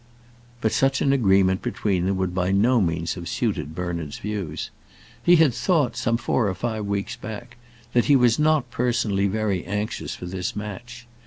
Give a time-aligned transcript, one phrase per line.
[0.61, 4.71] But such an agreement between them would by no means have suited Bernard's views.
[5.21, 7.55] He had thought, some four or five weeks back,
[7.93, 11.05] that he was not personally very anxious for this match.